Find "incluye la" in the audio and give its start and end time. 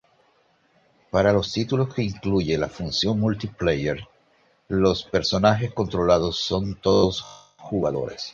2.01-2.69